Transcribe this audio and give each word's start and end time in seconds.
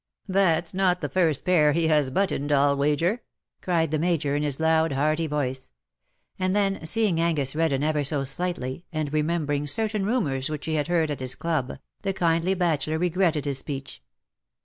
^^ 0.29 0.33
That's 0.33 0.73
not 0.73 1.01
the 1.01 1.09
first 1.09 1.45
pair 1.45 1.73
he 1.73 1.87
has 1.87 2.09
buttoned,, 2.09 2.49
Til 2.49 2.75
wager/' 2.75 3.19
cried 3.61 3.91
the 3.91 3.99
Major^ 3.99 4.35
in 4.35 4.41
his 4.41 4.59
loud, 4.59 4.93
hearty 4.93 5.27
voice; 5.27 5.69
and 6.39 6.55
then, 6.55 6.83
seeing 6.87 7.21
Angus 7.21 7.55
redden 7.55 7.83
ever 7.83 8.03
so 8.03 8.23
slightly, 8.23 8.83
and 8.91 9.13
remembering 9.13 9.67
certain 9.67 10.03
rumours 10.03 10.49
which 10.49 10.65
he 10.65 10.73
had 10.73 10.87
heard 10.87 11.11
at 11.11 11.19
his 11.19 11.35
club, 11.35 11.77
the 12.01 12.13
kindly 12.13 12.55
bachelor 12.55 12.97
regretted 12.97 13.45
his 13.45 13.59
speech. 13.59 14.01